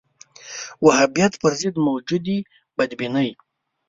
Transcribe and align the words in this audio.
وهابیت 0.85 1.33
پر 1.41 1.51
ضد 1.61 1.75
موجودې 1.87 2.37
بدبینۍ 2.77 3.29